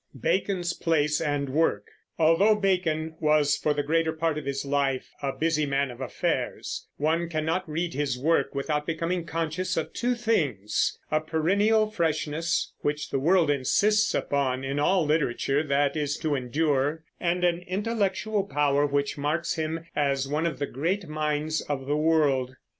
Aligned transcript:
BACON'S 0.15 0.73
PLACE 0.73 1.21
AND 1.21 1.47
WORK. 1.49 1.85
Although 2.17 2.55
Bacon 2.55 3.13
was 3.19 3.55
for 3.55 3.71
the 3.71 3.83
greater 3.83 4.11
part 4.11 4.39
of 4.39 4.45
his 4.47 4.65
life 4.65 5.11
a 5.21 5.31
busy 5.31 5.67
man 5.67 5.91
of 5.91 6.01
affairs, 6.01 6.87
one 6.97 7.29
cannot 7.29 7.69
read 7.69 7.93
his 7.93 8.17
work 8.17 8.55
without 8.55 8.87
becoming 8.87 9.25
conscious 9.25 9.77
of 9.77 9.93
two 9.93 10.15
things, 10.15 10.97
a 11.11 11.21
perennial 11.21 11.91
freshness, 11.91 12.73
which 12.79 13.11
the 13.11 13.19
world 13.19 13.51
insists 13.51 14.15
upon 14.15 14.63
in 14.63 14.79
all 14.79 15.05
literature 15.05 15.61
that 15.61 15.95
is 15.95 16.17
to 16.17 16.33
endure, 16.33 17.03
and 17.19 17.43
an 17.43 17.59
intellectual 17.59 18.43
power 18.43 18.87
which 18.87 19.19
marks 19.19 19.53
him 19.53 19.85
as 19.95 20.27
one 20.27 20.47
of 20.47 20.57
the 20.57 20.65
great 20.65 21.07
minds 21.07 21.61
of 21.69 21.85
the 21.85 21.95
world. 21.95 22.55